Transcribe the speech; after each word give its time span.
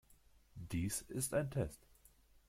Dies 0.55 1.01
ist 1.03 1.35
ein 1.35 1.51
Test. 1.51 1.79